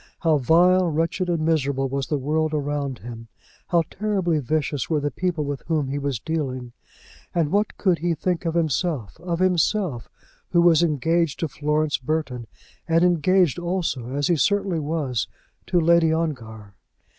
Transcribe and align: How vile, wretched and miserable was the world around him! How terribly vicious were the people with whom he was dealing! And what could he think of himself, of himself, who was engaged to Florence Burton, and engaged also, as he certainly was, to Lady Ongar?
How 0.21 0.39
vile, 0.39 0.87
wretched 0.89 1.29
and 1.29 1.45
miserable 1.45 1.87
was 1.87 2.07
the 2.07 2.17
world 2.17 2.55
around 2.55 2.97
him! 2.97 3.27
How 3.67 3.83
terribly 3.91 4.39
vicious 4.39 4.89
were 4.89 4.99
the 4.99 5.11
people 5.11 5.43
with 5.45 5.61
whom 5.67 5.89
he 5.89 5.99
was 5.99 6.17
dealing! 6.17 6.71
And 7.35 7.51
what 7.51 7.77
could 7.77 7.99
he 7.99 8.15
think 8.15 8.43
of 8.43 8.55
himself, 8.55 9.19
of 9.19 9.37
himself, 9.37 10.09
who 10.53 10.61
was 10.63 10.81
engaged 10.81 11.39
to 11.41 11.47
Florence 11.47 11.99
Burton, 11.99 12.47
and 12.87 13.03
engaged 13.03 13.59
also, 13.59 14.09
as 14.15 14.25
he 14.25 14.37
certainly 14.37 14.79
was, 14.79 15.27
to 15.67 15.79
Lady 15.79 16.11
Ongar? 16.11 16.73